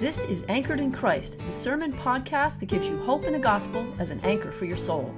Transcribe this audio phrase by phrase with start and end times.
[0.00, 3.86] This is Anchored in Christ, the sermon podcast that gives you hope in the gospel
[4.00, 5.14] as an anchor for your soul.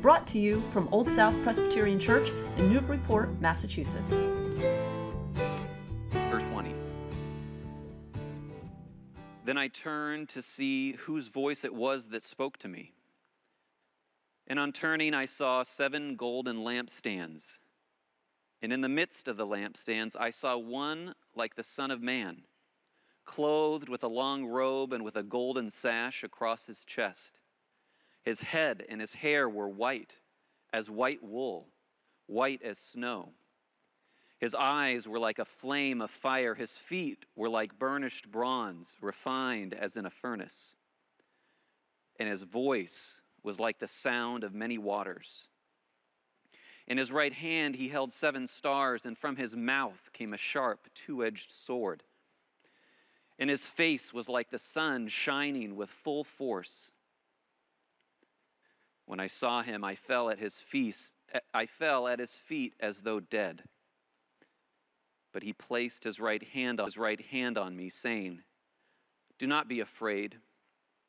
[0.00, 4.12] Brought to you from Old South Presbyterian Church in Newburyport, Massachusetts.
[6.12, 6.72] Verse 20.
[9.44, 12.92] Then I turned to see whose voice it was that spoke to me.
[14.46, 17.42] And on turning, I saw seven golden lampstands.
[18.62, 22.42] And in the midst of the lampstands, I saw one like the Son of Man,
[23.24, 27.38] clothed with a long robe and with a golden sash across his chest.
[28.22, 30.12] His head and his hair were white,
[30.72, 31.68] as white wool,
[32.26, 33.32] white as snow.
[34.38, 36.54] His eyes were like a flame of fire.
[36.54, 40.74] His feet were like burnished bronze, refined as in a furnace.
[42.18, 45.28] And his voice was like the sound of many waters.
[46.88, 50.80] In his right hand he held seven stars, and from his mouth came a sharp,
[51.06, 52.02] two edged sword.
[53.38, 56.90] And his face was like the sun shining with full force.
[59.06, 60.96] When I saw him, I fell at his feet.
[61.52, 63.62] I fell at his feet as though dead.
[65.32, 68.42] But he placed his right hand on his right hand on me, saying,
[69.38, 70.38] "Do not be afraid.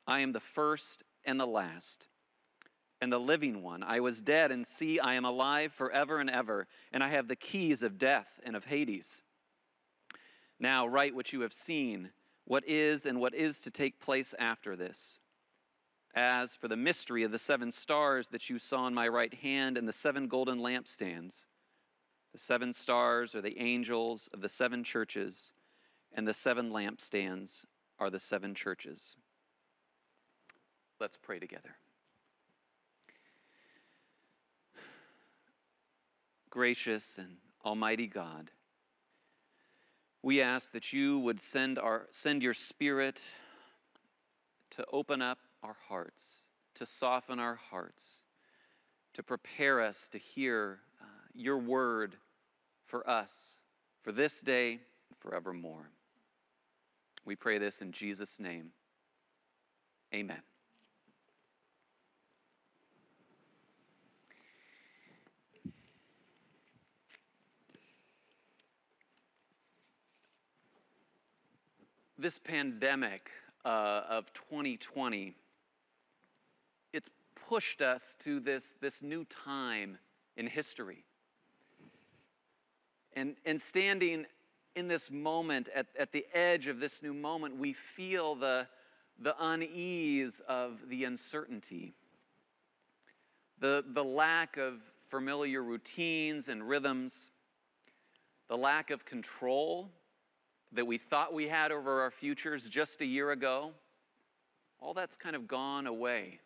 [0.08, 2.08] I am the first and the last
[3.04, 3.84] and the living one.
[3.84, 7.36] I was dead, and see, I am alive forever and ever, and I have the
[7.36, 9.06] keys of death and of Hades.
[10.64, 12.10] Now write what you have seen,
[12.46, 14.98] what is and what is to take place after this.
[16.16, 19.78] As for the mystery of the seven stars that you saw in my right hand
[19.78, 21.34] and the seven golden lampstands,
[22.32, 25.52] the seven stars are the angels of the seven churches,
[26.14, 27.52] and the seven lampstands
[28.00, 29.02] are the seven churches.
[30.98, 31.76] Let's pray together.
[36.50, 38.48] gracious and almighty God,
[40.24, 43.20] we ask that you would send, our, send your Spirit
[44.72, 46.24] to open up our hearts,
[46.76, 48.02] to soften our hearts,
[49.14, 52.16] to prepare us to hear uh, your word
[52.88, 53.30] for us,
[54.02, 55.90] for this day and forevermore.
[57.26, 58.72] We pray this in Jesus' name.
[60.14, 60.53] Amen.
[72.18, 73.30] This pandemic
[73.66, 75.36] uh, of 2020,
[76.94, 77.10] it's
[77.48, 79.98] pushed us to this, this new time
[80.38, 81.04] in history.
[83.16, 84.26] And, and standing
[84.76, 88.68] in this moment, at, at the edge of this new moment, we feel the,
[89.22, 91.94] the unease of the uncertainty,
[93.60, 94.76] the, the lack of
[95.12, 97.14] familiar routines and rhythms,
[98.50, 99.90] the lack of control
[100.76, 103.72] that we thought we had over our futures just a year ago,
[104.80, 106.40] all that's kind of gone away.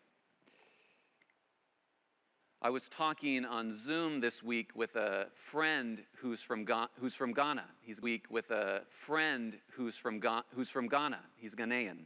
[2.60, 7.32] I was talking on Zoom this week with a friend who's from, Ga- who's from
[7.32, 7.64] Ghana.
[7.82, 11.20] He's week with a friend who's from, Ga- who's from Ghana.
[11.36, 11.98] He's Ghanaian.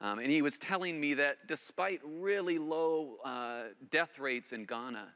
[0.00, 5.06] Um, and he was telling me that despite really low uh, death rates in Ghana,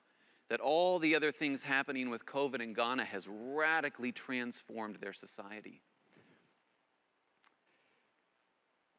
[0.54, 5.82] that all the other things happening with COVID in Ghana has radically transformed their society.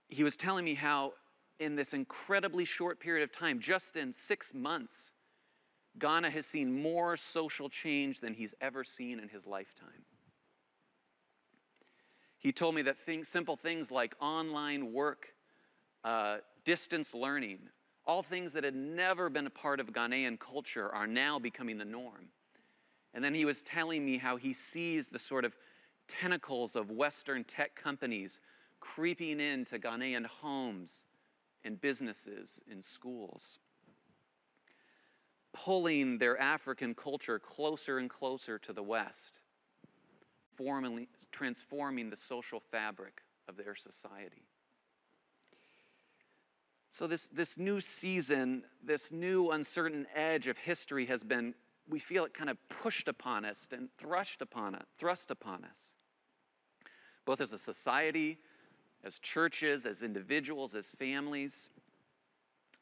[0.10, 1.14] He was telling me how,
[1.62, 4.98] in this incredibly short period of time, just in six months,
[5.98, 10.04] Ghana has seen more social change than he's ever seen in his lifetime.
[12.38, 15.28] He told me that things, simple things like online work,
[16.04, 17.60] uh, distance learning,
[18.08, 21.86] all things that had never been a part of Ghanaian culture are now becoming the
[21.86, 22.28] norm.
[23.14, 25.54] And then he was telling me how he sees the sort of
[26.22, 28.40] tentacles of Western tech companies
[28.80, 30.92] creeping into Ghanaian homes
[31.64, 33.58] and businesses and schools,
[35.54, 39.40] pulling their African culture closer and closer to the West,
[40.56, 44.44] formally transforming the social fabric of their society.
[46.98, 51.54] So, this, this new season, this new uncertain edge of history has been,
[51.90, 55.76] we feel it kind of pushed upon us and thrust upon it, thrust upon us,
[57.26, 58.38] both as a society,
[59.04, 61.52] as churches, as individuals, as families.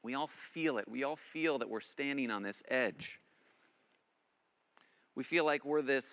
[0.03, 0.87] We all feel it.
[0.87, 3.19] We all feel that we're standing on this edge.
[5.15, 6.05] We feel like we're this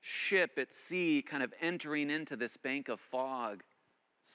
[0.00, 3.62] ship at sea kind of entering into this bank of fog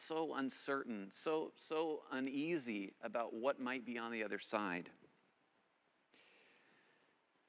[0.09, 4.89] so uncertain, so, so uneasy about what might be on the other side.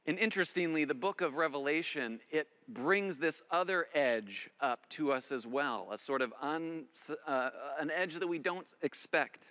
[0.06, 5.46] And interestingly, the book of Revelation, it brings this other edge up to us as
[5.46, 6.84] well, a sort of un,
[7.26, 9.44] uh, an edge that we don't expect.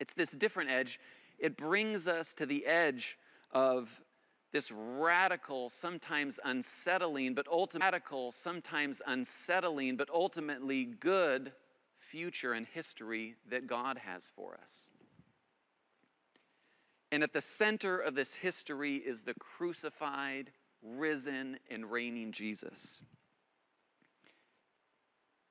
[0.00, 0.98] It's this different edge.
[1.38, 3.16] It brings us to the edge
[3.52, 3.88] of
[4.52, 11.52] this radical, sometimes unsettling, but ultimately radical, sometimes unsettling, but ultimately good
[12.10, 14.76] future and history that God has for us.
[17.12, 20.50] And at the center of this history is the crucified,
[20.82, 22.78] risen, and reigning Jesus.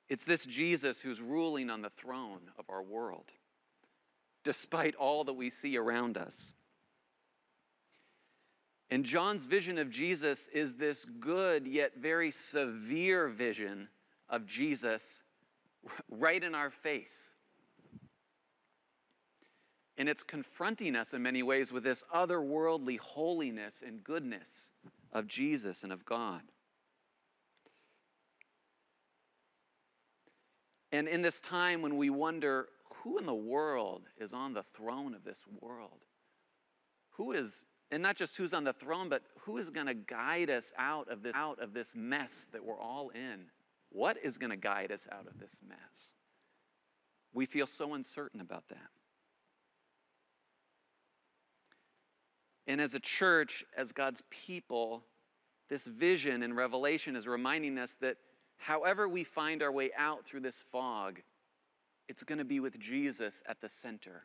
[0.09, 3.25] It's this Jesus who's ruling on the throne of our world,
[4.43, 6.35] despite all that we see around us.
[8.91, 13.87] And John's vision of Jesus is this good yet very severe vision
[14.29, 15.01] of Jesus
[16.09, 17.07] right in our face.
[19.97, 24.47] And it's confronting us in many ways with this otherworldly holiness and goodness
[25.13, 26.41] of Jesus and of God.
[30.91, 32.67] And in this time when we wonder
[33.05, 35.99] who in the world is on the throne of this world?
[37.11, 37.51] Who is,
[37.91, 41.09] and not just who's on the throne, but who is going to guide us out
[41.11, 43.45] of, this, out of this mess that we're all in?
[43.89, 45.77] What is going to guide us out of this mess?
[47.33, 48.77] We feel so uncertain about that.
[52.67, 55.03] And as a church, as God's people,
[55.69, 58.17] this vision and revelation is reminding us that
[58.57, 61.19] however we find our way out through this fog,
[62.07, 64.23] it's going to be with Jesus at the center.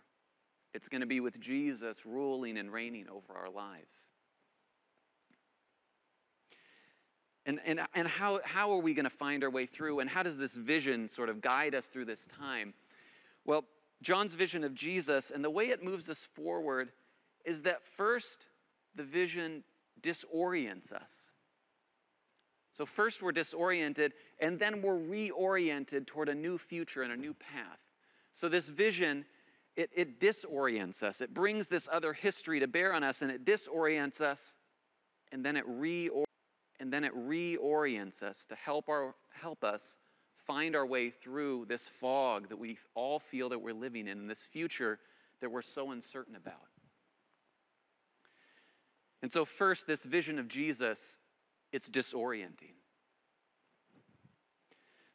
[0.72, 3.90] It's going to be with Jesus ruling and reigning over our lives.
[7.50, 9.98] And, and, and how, how are we going to find our way through?
[9.98, 12.72] And how does this vision sort of guide us through this time?
[13.44, 13.64] Well,
[14.02, 16.90] John's vision of Jesus and the way it moves us forward
[17.44, 18.46] is that first,
[18.94, 19.64] the vision
[20.00, 21.10] disorients us.
[22.78, 27.34] So, first we're disoriented, and then we're reoriented toward a new future and a new
[27.34, 27.80] path.
[28.40, 29.24] So, this vision,
[29.74, 31.20] it, it disorients us.
[31.20, 34.38] It brings this other history to bear on us, and it disorients us,
[35.32, 36.24] and then it, reor-
[36.80, 39.82] and then it reorients us to help, our, help us
[40.46, 44.30] find our way through this fog that we all feel that we're living in, and
[44.30, 44.98] this future
[45.40, 46.54] that we're so uncertain about.
[49.22, 50.98] And so, first, this vision of Jesus,
[51.72, 52.74] it's disorienting.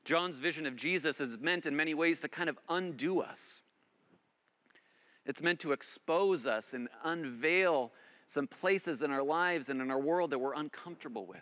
[0.06, 3.40] John's vision of Jesus is meant in many ways to kind of undo us.
[5.26, 7.92] It's meant to expose us and unveil
[8.32, 11.40] some places in our lives and in our world that we're uncomfortable with.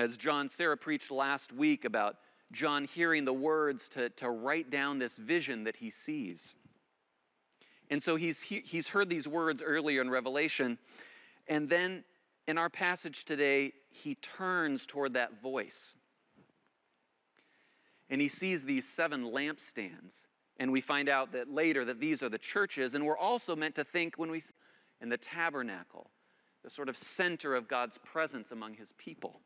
[0.00, 2.16] As John Sara preached last week about
[2.52, 6.54] John hearing the words to, to write down this vision that he sees.
[7.90, 10.78] And so he's, he, he's heard these words earlier in Revelation.
[11.48, 12.02] And then
[12.48, 15.92] in our passage today, he turns toward that voice.
[18.08, 20.14] And he sees these seven lampstands.
[20.58, 22.94] And we find out that later that these are the churches.
[22.94, 24.44] And we're also meant to think when we
[25.02, 26.10] in the tabernacle,
[26.64, 29.42] the sort of center of God's presence among his people.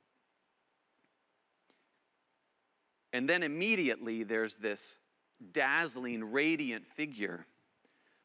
[3.14, 4.81] And then immediately there's this
[5.52, 7.46] dazzling, radiant figure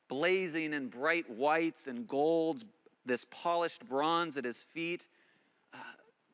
[0.10, 2.66] blazing in bright whites and golds,
[3.06, 5.02] this polished bronze at his feet,
[5.74, 5.78] uh,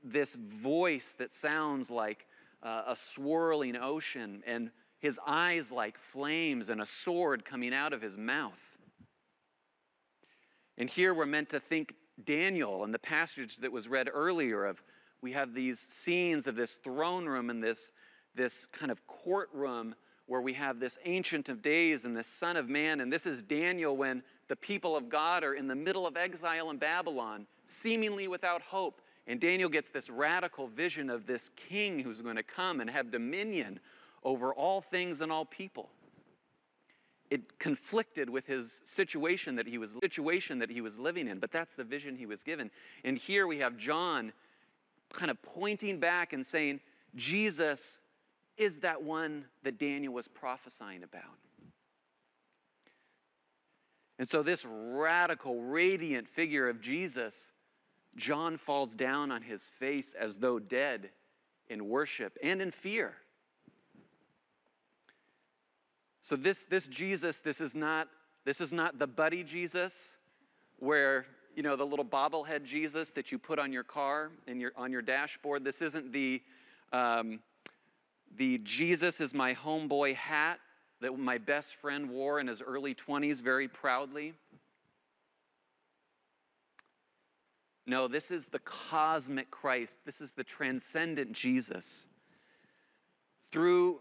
[0.03, 0.29] this
[0.63, 2.25] voice that sounds like
[2.63, 8.01] uh, a swirling ocean, and his eyes like flames, and a sword coming out of
[8.01, 8.53] his mouth.
[10.77, 11.93] And here we're meant to think
[12.25, 14.77] Daniel and the passage that was read earlier of
[15.21, 17.79] we have these scenes of this throne room and this,
[18.35, 19.95] this kind of courtroom
[20.27, 23.01] where we have this Ancient of Days and this Son of Man.
[23.01, 26.69] And this is Daniel when the people of God are in the middle of exile
[26.69, 27.45] in Babylon,
[27.81, 29.01] seemingly without hope.
[29.27, 33.11] And Daniel gets this radical vision of this king who's going to come and have
[33.11, 33.79] dominion
[34.23, 35.89] over all things and all people.
[37.31, 41.51] It conflicted with his situation that he was situation that he was living in, but
[41.51, 42.69] that's the vision he was given.
[43.03, 44.31] And here we have John
[45.11, 46.79] kind of pointing back and saying,
[47.15, 47.79] Jesus
[48.57, 51.23] is that one that Daniel was prophesying about.
[54.17, 57.33] And so, this radical, radiant figure of Jesus,
[58.15, 61.09] John falls down on his face as though dead
[61.67, 63.13] in worship and in fear.
[66.23, 68.07] So, this, this Jesus, this is, not,
[68.45, 69.91] this is not the buddy Jesus
[70.79, 74.71] where, you know, the little bobblehead Jesus that you put on your car and your,
[74.77, 75.63] on your dashboard.
[75.63, 76.41] This isn't the.
[76.93, 77.39] Um,
[78.37, 80.59] the Jesus is my homeboy hat
[81.01, 84.33] that my best friend wore in his early 20s very proudly?
[87.87, 89.93] No, this is the cosmic Christ.
[90.05, 91.85] This is the transcendent Jesus.
[93.51, 93.99] Through,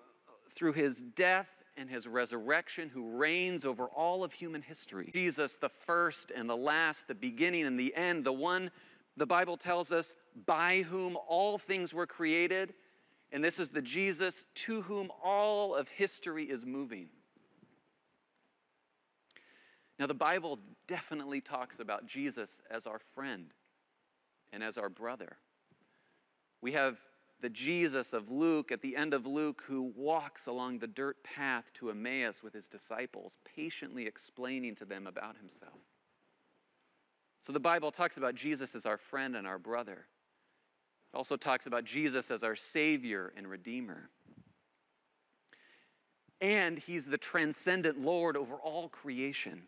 [0.56, 5.10] through his death and his resurrection, who reigns over all of human history.
[5.12, 8.70] Jesus, the first and the last, the beginning and the end, the one,
[9.16, 10.14] the Bible tells us,
[10.46, 12.72] by whom all things were created.
[13.32, 14.34] And this is the Jesus
[14.66, 17.08] to whom all of history is moving.
[19.98, 23.46] Now, the Bible definitely talks about Jesus as our friend
[24.52, 25.36] and as our brother.
[26.60, 26.96] We have
[27.42, 31.64] the Jesus of Luke at the end of Luke who walks along the dirt path
[31.74, 35.78] to Emmaus with his disciples, patiently explaining to them about himself.
[37.42, 40.06] So the Bible talks about Jesus as our friend and our brother.
[41.14, 44.10] It also talks about Jesus as our Savior and Redeemer.
[46.40, 49.62] And he's the transcendent Lord over all creation.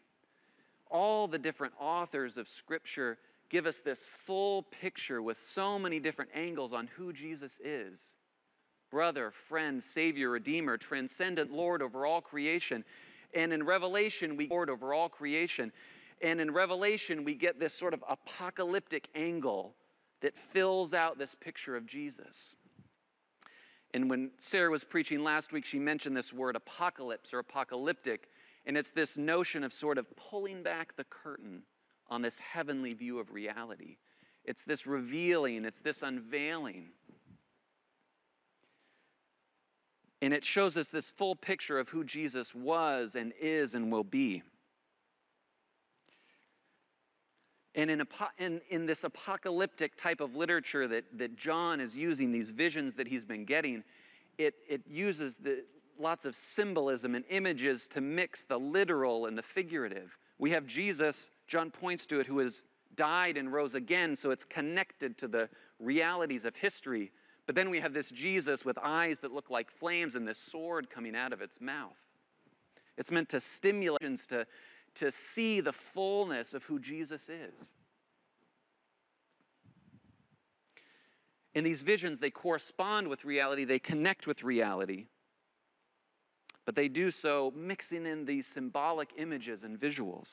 [0.91, 3.17] All the different authors of Scripture
[3.49, 8.01] give us this full picture with so many different angles on who Jesus is
[8.91, 12.83] brother, friend, Savior, Redeemer, transcendent Lord over all creation.
[13.35, 15.71] And in Revelation, we Lord over all creation.
[16.23, 19.75] And in Revelation, we get this sort of apocalyptic angle
[20.27, 22.57] that fills out this picture of Jesus.
[23.95, 28.29] And when Sara was preaching last week, she mentioned this word apocalypse or apocalyptic.
[28.67, 31.63] And it's this notion of sort of pulling back the curtain
[32.09, 33.99] on this heavenly view of reality.
[34.45, 36.89] It's this revealing, it's this unveiling.
[40.23, 44.03] And it shows us this full picture of who Jesus was and is and will
[44.03, 44.43] be.
[47.77, 48.03] And in,
[48.39, 53.07] in, in, this apocalyptic type of literature that, that John is using, these visions that
[53.07, 53.85] he's been getting,
[54.39, 55.63] it, it uses the,
[55.99, 60.11] lots of symbolism and images to mix the literal and the figurative.
[60.39, 61.17] We have Jesus
[61.47, 62.63] John points to it, who has
[62.97, 67.13] died and rose again, so it's connected to the realities of history.
[67.47, 70.91] But then we have this Jesus with eyes that look like flames and this sword
[70.91, 71.93] coming out of its mouth.
[72.99, 74.47] It's meant to stimulate to,
[74.97, 77.69] to see the fullness of who Jesus is.
[81.55, 85.07] In these visions, they correspond with reality, they connect with reality,
[86.67, 90.29] but they do so mixing in these symbolic images and visuals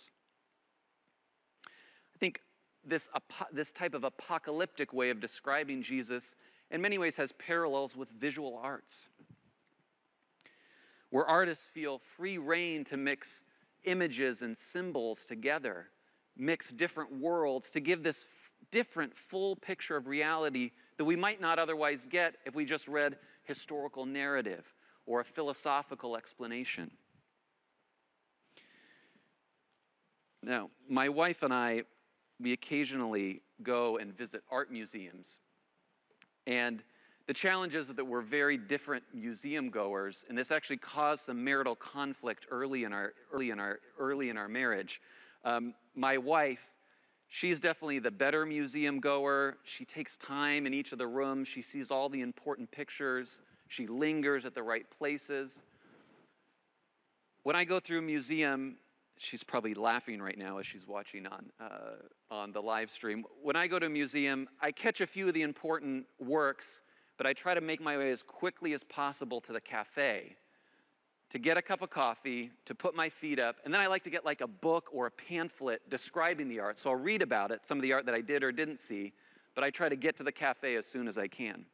[2.15, 2.41] I think
[2.85, 3.07] this,
[3.51, 6.23] this type of apocalyptic way of describing Jesus,
[6.71, 8.93] in many ways, has parallels with visual arts,
[11.09, 13.27] where artists feel free reign to mix
[13.85, 15.87] images and symbols together,
[16.37, 18.25] mix different worlds to give this
[18.71, 23.17] different, full picture of reality that we might not otherwise get if we just read
[23.43, 24.63] historical narrative
[25.05, 26.89] or a philosophical explanation.
[30.41, 31.83] Now, my wife and I
[32.41, 35.25] we occasionally go and visit art museums.
[36.45, 36.83] And
[37.27, 41.75] the challenge is that we're very different museum goers, and this actually caused some marital
[41.75, 44.99] conflict early in our, early in our, early in our marriage.
[45.45, 46.59] Um, my wife,
[47.29, 49.55] she's definitely the better museum goer.
[49.77, 53.29] She takes time in each of the rooms, she sees all the important pictures,
[53.69, 55.51] she lingers at the right places.
[57.43, 58.77] When I go through a museum,
[59.17, 63.23] she's probably laughing right now as she's watching on, uh, on the live stream.
[63.41, 66.65] When I go to a museum, I catch a few of the important works,
[67.17, 70.35] but I try to make my way as quickly as possible to the cafe
[71.33, 74.03] to get a cup of coffee, to put my feet up, and then I like
[74.03, 76.77] to get like a book or a pamphlet describing the art.
[76.77, 79.13] So I'll read about it, some of the art that I did or didn't see,
[79.55, 81.65] but I try to get to the cafe as soon as I can.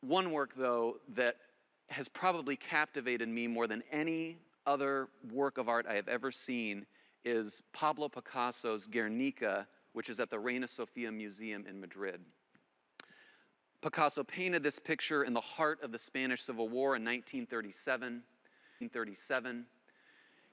[0.00, 1.36] One work, though, that
[1.88, 6.86] has probably captivated me more than any other work of art I have ever seen
[7.24, 12.20] is Pablo Picasso's Guernica, which is at the Reina Sofia Museum in Madrid.
[13.82, 18.22] Picasso painted this picture in the heart of the Spanish Civil War in 1937.
[18.78, 19.64] 1937.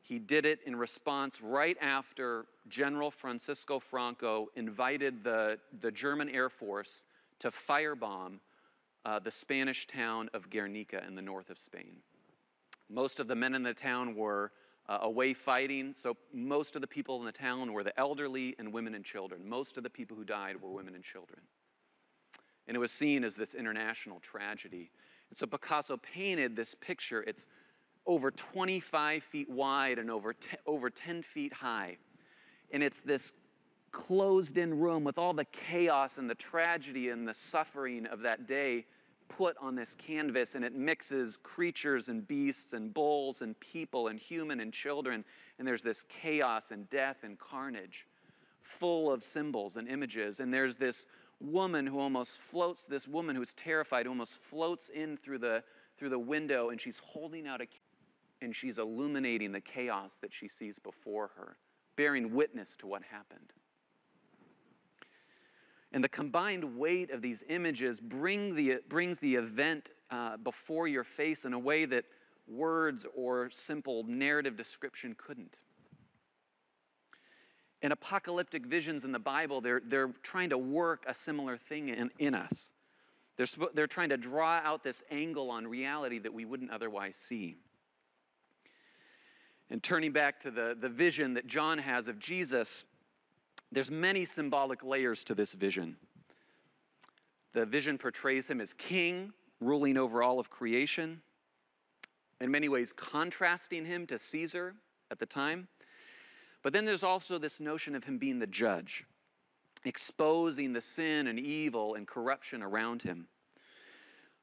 [0.02, 6.50] He did it in response right after General Francisco Franco invited the, the German Air
[6.50, 7.04] Force
[7.40, 8.40] to firebomb
[9.06, 11.98] uh, the Spanish town of Guernica in the north of Spain.
[12.90, 14.52] Most of the men in the town were
[14.88, 18.72] uh, away fighting, so most of the people in the town were the elderly and
[18.72, 19.42] women and children.
[19.48, 21.40] Most of the people who died were women and children.
[22.68, 24.90] And it was seen as this international tragedy.
[25.30, 27.24] And so Picasso painted this picture.
[27.24, 27.46] It's
[28.06, 31.98] over 25 feet wide and over, over 10 feet high.
[32.72, 33.22] And it's this
[33.92, 38.48] closed in room with all the chaos and the tragedy and the suffering of that
[38.48, 38.86] day
[39.30, 44.20] put on this canvas and it mixes creatures and beasts and bulls and people and
[44.20, 45.24] human and children.
[45.58, 48.06] And there's this chaos and death and carnage
[48.84, 50.42] full of symbols and images.
[50.42, 51.06] And there's this
[51.40, 55.64] woman who almost floats, this woman who's terrified, who almost floats in through the,
[55.98, 57.66] through the window and she's holding out a
[58.42, 61.56] and she's illuminating the chaos that she sees before her,
[61.96, 63.54] bearing witness to what happened.
[65.94, 71.06] And the combined weight of these images bring the, brings the event uh, before your
[71.16, 72.04] face in a way that
[72.50, 75.56] words or simple narrative description couldn't.
[77.84, 82.10] In apocalyptic visions in the Bible, they're, they're trying to work a similar thing in,
[82.18, 82.54] in us.
[83.38, 87.58] They're, they're trying to draw out this angle on reality that we wouldn't otherwise see.
[89.70, 92.86] And turning back to the, the vision that John has of Jesus,
[93.72, 95.98] there's many symbolic layers to this vision.
[97.54, 101.22] The vision portrays him as king, ruling over all of creation,
[102.40, 104.74] in many ways contrasting him to Caesar
[105.12, 105.68] at the time.
[106.64, 109.04] But then there's also this notion of him being the judge,
[109.84, 113.28] exposing the sin and evil and corruption around him.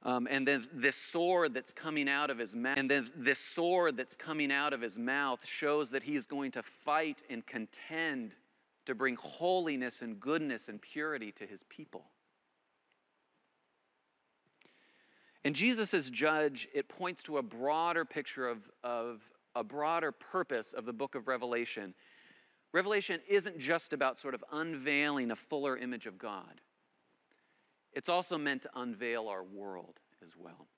[0.02, 3.96] Um, and then this sword that's coming out of his mouth, and then this sword
[3.96, 8.32] that's coming out of his mouth shows that he is going to fight and contend
[8.86, 12.04] to bring holiness and goodness and purity to his people.
[15.44, 19.20] And Jesus as judge, it points to a broader picture of, of
[19.54, 21.94] a broader purpose of the book of Revelation.
[22.72, 26.60] Revelation isn't just about sort of unveiling a fuller image of God,
[27.92, 30.68] it's also meant to unveil our world as well.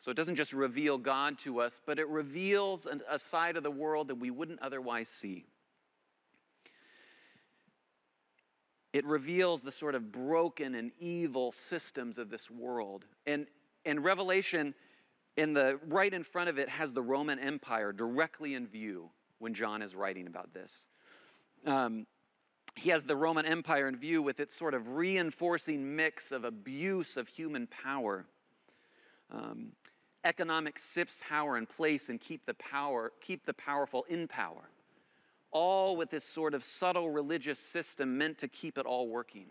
[0.00, 3.70] So it doesn't just reveal God to us, but it reveals a side of the
[3.70, 5.44] world that we wouldn't otherwise see.
[8.92, 13.04] It reveals the sort of broken and evil systems of this world.
[13.26, 13.46] And,
[13.84, 14.74] and Revelation,
[15.36, 19.54] in the right in front of it, has the Roman Empire directly in view when
[19.54, 20.72] John is writing about this.
[21.66, 22.06] Um,
[22.76, 27.16] he has the Roman Empire in view with its sort of reinforcing mix of abuse
[27.16, 28.24] of human power.
[29.30, 29.72] Um,
[30.24, 34.68] economic sips power in place and keep the power keep the powerful in power
[35.52, 39.46] all with this sort of subtle religious system meant to keep it all working.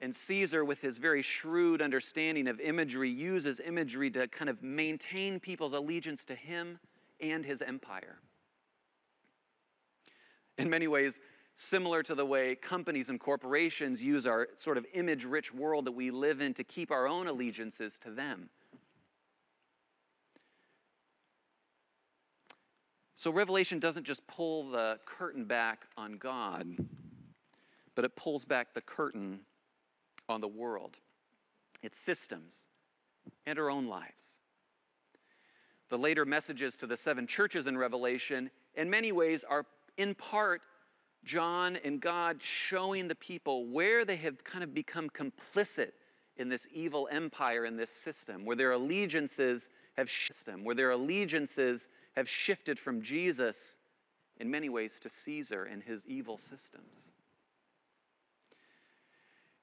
[0.00, 5.38] And Caesar, with his very shrewd understanding of imagery, uses imagery to kind of maintain
[5.38, 6.78] people's allegiance to him
[7.20, 8.16] and his empire.
[10.60, 11.14] In many ways,
[11.56, 15.92] similar to the way companies and corporations use our sort of image rich world that
[15.92, 18.50] we live in to keep our own allegiances to them.
[23.16, 26.76] So Revelation doesn't just pull the curtain back on God,
[27.94, 29.40] but it pulls back the curtain
[30.28, 30.98] on the world,
[31.82, 32.52] its systems,
[33.46, 34.12] and our own lives.
[35.88, 39.64] The later messages to the seven churches in Revelation, in many ways, are
[40.00, 40.62] in part
[41.24, 45.92] John and God showing the people where they have kind of become complicit
[46.38, 50.08] in this evil empire, in this system, where their allegiances have
[50.62, 51.86] where their allegiances
[52.16, 53.56] have shifted from Jesus
[54.38, 56.88] in many ways to Caesar and his evil systems.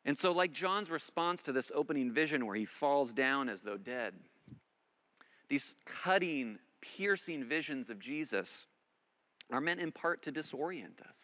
[0.05, 3.77] And so, like John's response to this opening vision where he falls down as though
[3.77, 4.13] dead,
[5.49, 5.73] these
[6.03, 6.59] cutting,
[6.95, 8.67] piercing visions of Jesus
[9.51, 11.15] are meant in part to disorient us.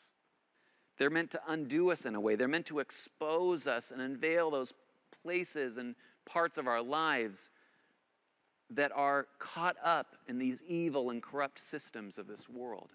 [0.97, 2.35] They're meant to undo us in a way.
[2.35, 4.71] They're meant to expose us and unveil those
[5.23, 7.37] places and parts of our lives
[8.69, 12.89] that are caught up in these evil and corrupt systems of this world.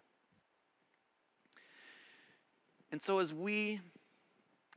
[2.91, 3.81] And so, as we,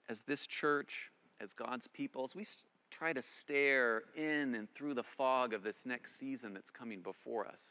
[0.09, 0.91] as this church,
[1.39, 2.45] as God's people, as we
[2.91, 7.47] try to stare in and through the fog of this next season that's coming before
[7.47, 7.61] us,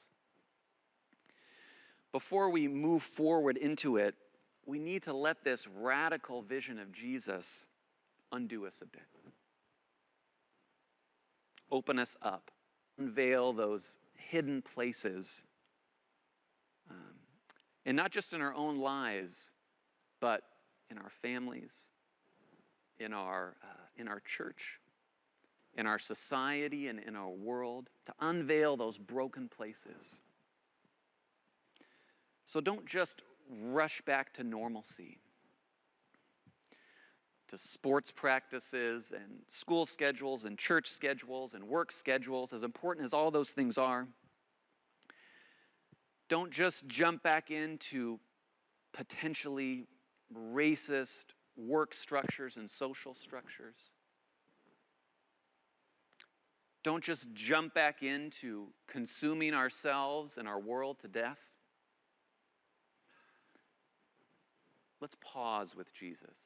[2.13, 4.15] before we move forward into it,
[4.67, 7.47] we need to let this radical vision of Jesus
[8.33, 9.03] undo us a bit,
[11.71, 12.51] open us up
[13.01, 13.83] unveil those
[14.15, 15.29] hidden places.
[16.91, 16.97] Um,
[17.87, 19.37] and not just in our own lives,
[20.21, 20.43] but
[20.91, 21.73] in our families,
[22.99, 24.61] in our, uh, in our church,
[25.77, 30.17] in our society, and in our world, to unveil those broken places.
[32.53, 35.19] So don't just rush back to normalcy
[37.49, 43.13] to sports practices and school schedules and church schedules and work schedules, as important as
[43.13, 44.07] all those things are,
[46.29, 48.21] don't just jump back into
[48.93, 49.87] potentially
[50.33, 51.09] racist
[51.57, 53.75] work structures and social structures.
[56.83, 61.37] don't just jump back into consuming ourselves and our world to death.
[65.01, 66.37] Let's pause with Jesus.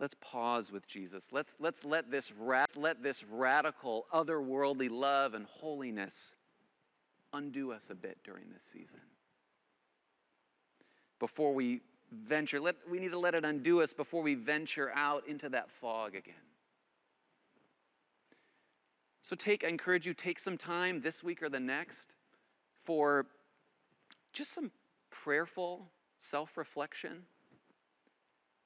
[0.00, 1.22] Let's pause with Jesus.
[1.30, 6.14] Let's, let's let, this ra- let this radical, otherworldly love and holiness
[7.32, 9.00] undo us a bit during this season.
[11.20, 11.80] Before we
[12.28, 15.68] venture, let, we need to let it undo us before we venture out into that
[15.80, 16.34] fog again.
[19.22, 22.12] So take, I encourage you, take some time this week or the next
[22.84, 23.26] for
[24.34, 24.70] just some
[25.10, 25.86] prayerful
[26.30, 27.22] self reflection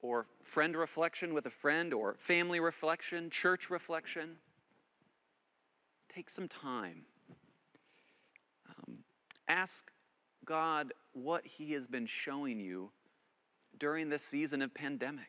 [0.01, 4.31] or friend reflection with a friend or family reflection, church reflection.
[6.13, 7.03] Take some time.
[8.69, 8.97] Um,
[9.47, 9.73] ask
[10.45, 12.89] God what He has been showing you
[13.79, 15.27] during this season of pandemic.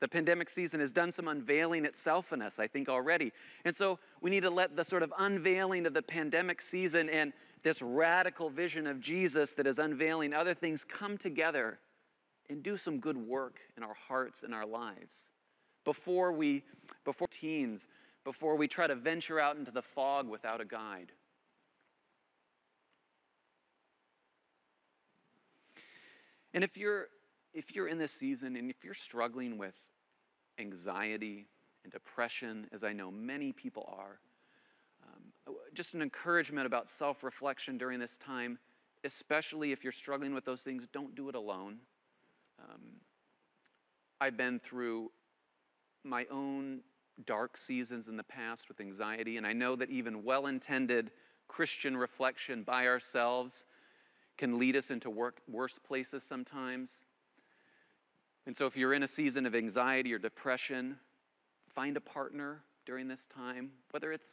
[0.00, 3.32] The pandemic season has done some unveiling itself in us, I think, already.
[3.64, 7.32] And so we need to let the sort of unveiling of the pandemic season and
[7.64, 11.78] this radical vision of Jesus that is unveiling other things come together
[12.50, 15.16] and do some good work in our hearts and our lives.
[15.84, 16.62] Before we,
[17.04, 17.80] before teens,
[18.22, 21.10] before we try to venture out into the fog without a guide.
[26.52, 27.08] And if you're
[27.52, 29.74] if you're in this season and if you're struggling with
[30.58, 31.46] anxiety
[31.84, 34.18] and depression, as I know many people are,
[35.74, 38.58] just an encouragement about self reflection during this time,
[39.04, 41.78] especially if you're struggling with those things, don't do it alone.
[42.58, 42.80] Um,
[44.20, 45.10] I've been through
[46.04, 46.80] my own
[47.26, 51.10] dark seasons in the past with anxiety, and I know that even well intended
[51.48, 53.52] Christian reflection by ourselves
[54.36, 56.88] can lead us into work, worse places sometimes.
[58.46, 60.96] And so, if you're in a season of anxiety or depression,
[61.74, 64.24] find a partner during this time, whether it's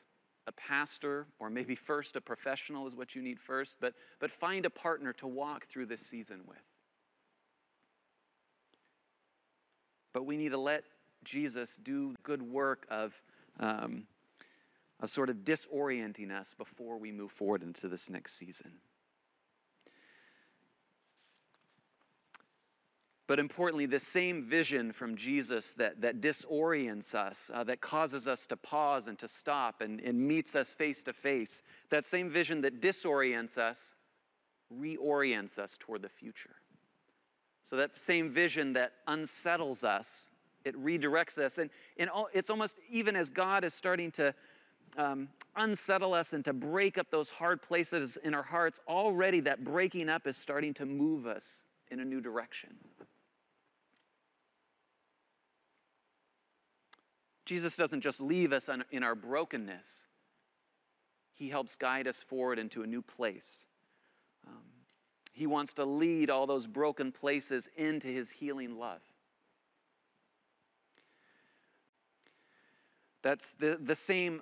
[0.47, 4.65] a pastor or maybe first a professional is what you need first, but, but find
[4.65, 6.58] a partner to walk through this season with.
[10.13, 10.84] But we need to let
[11.23, 13.13] Jesus do good work of,
[13.60, 14.04] um,
[14.99, 18.71] of sort of disorienting us before we move forward into this next season.
[23.32, 28.46] But importantly, the same vision from Jesus that, that disorients us, uh, that causes us
[28.50, 32.60] to pause and to stop and, and meets us face to face, that same vision
[32.63, 33.78] that disorients us
[34.78, 36.58] reorients us toward the future.
[37.70, 40.08] So that same vision that unsettles us,
[40.65, 41.58] it redirects us.
[41.58, 44.36] And, and it's almost even as God is starting to
[44.98, 49.63] um, unsettle us and to break up those hard places in our hearts, already that
[49.63, 51.46] breaking up is starting to move us
[51.91, 52.76] in a new direction.
[57.52, 59.86] Jesus doesn't just leave us in our brokenness,
[61.34, 63.50] He helps guide us forward into a new place.
[64.48, 64.64] Um,
[65.34, 69.02] he wants to lead all those broken places into His healing love.
[73.22, 74.42] That's the, the same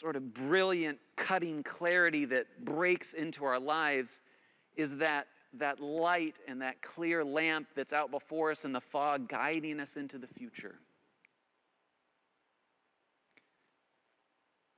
[0.00, 4.08] sort of brilliant, cutting clarity that breaks into our lives
[4.74, 5.26] is that,
[5.58, 9.90] that light and that clear lamp that's out before us in the fog, guiding us
[9.96, 10.76] into the future.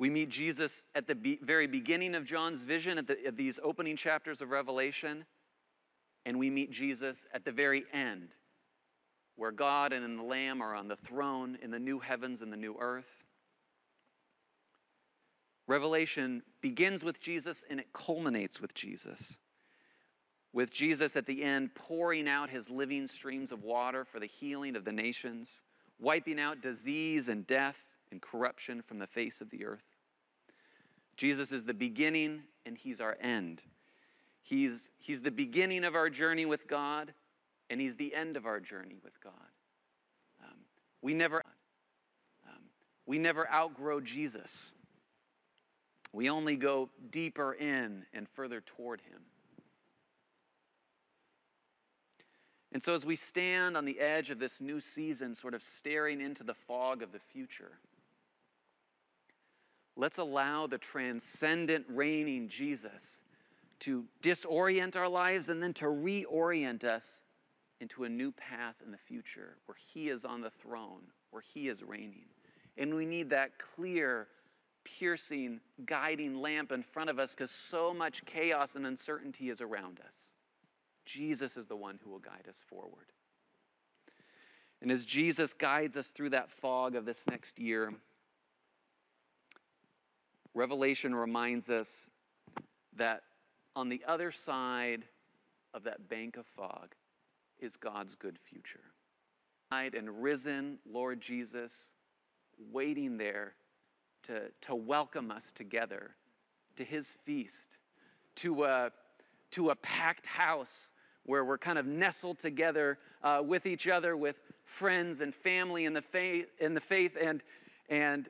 [0.01, 3.59] We meet Jesus at the be- very beginning of John's vision, at, the, at these
[3.63, 5.27] opening chapters of Revelation,
[6.25, 8.31] and we meet Jesus at the very end,
[9.37, 12.57] where God and the Lamb are on the throne in the new heavens and the
[12.57, 13.05] new earth.
[15.67, 19.37] Revelation begins with Jesus and it culminates with Jesus.
[20.55, 24.77] With Jesus at the end pouring out his living streams of water for the healing
[24.77, 25.61] of the nations,
[26.01, 27.77] wiping out disease and death
[28.11, 29.81] and corruption from the face of the earth.
[31.21, 33.61] Jesus is the beginning and he's our end.
[34.43, 37.13] He's, he's the beginning of our journey with God,
[37.69, 39.33] and he's the end of our journey with God.
[40.43, 40.57] Um,
[41.03, 41.43] we never
[42.49, 42.63] um,
[43.07, 44.51] we never outgrow Jesus.
[46.15, 49.21] We only go deeper in and further toward him.
[52.73, 56.21] And so, as we stand on the edge of this new season, sort of staring
[56.21, 57.73] into the fog of the future,
[59.97, 62.91] Let's allow the transcendent reigning Jesus
[63.81, 67.03] to disorient our lives and then to reorient us
[67.81, 71.69] into a new path in the future where He is on the throne, where He
[71.69, 72.27] is reigning.
[72.77, 74.29] And we need that clear,
[74.85, 79.99] piercing, guiding lamp in front of us because so much chaos and uncertainty is around
[80.01, 80.15] us.
[81.07, 83.07] Jesus is the one who will guide us forward.
[84.83, 87.93] And as Jesus guides us through that fog of this next year,
[90.55, 91.87] Revelation reminds us
[92.97, 93.23] that
[93.77, 95.05] on the other side
[95.75, 96.95] of that bank of fog
[97.61, 98.81] is God's good future.
[99.71, 101.71] And risen Lord Jesus,
[102.73, 103.55] waiting there
[104.27, 106.11] to, to welcome us together
[106.77, 107.55] to his feast,
[108.37, 108.91] to a,
[109.53, 110.73] to a packed house
[111.27, 114.37] where we're kind of nestled together uh, with each other, with
[114.79, 117.43] friends and family in the faith, in the faith and,
[117.89, 118.29] and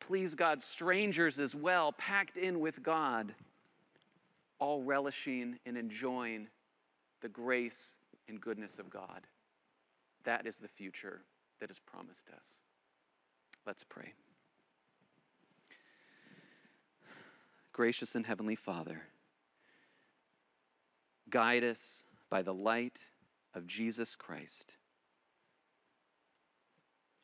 [0.00, 3.34] please God, strangers as well, packed in with God,
[4.58, 6.48] all relishing and enjoying
[7.22, 7.94] the grace
[8.28, 9.26] and goodness of God.
[10.24, 11.20] That is the future
[11.60, 12.42] that is promised us.
[13.66, 14.12] Let's pray.
[17.72, 19.00] Gracious and Heavenly Father,
[21.30, 21.78] guide us
[22.28, 22.98] by the light
[23.54, 24.72] of Jesus Christ.